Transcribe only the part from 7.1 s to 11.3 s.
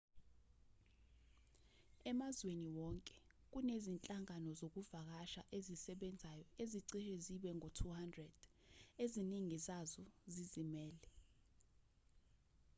zibe ngu-200 eziningi zazo zizimele